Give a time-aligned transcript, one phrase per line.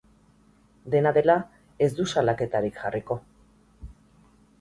[0.93, 1.35] Dena dela,
[1.87, 3.19] ez du salaketarik jarriko.